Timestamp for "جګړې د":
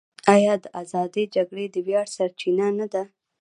1.35-1.75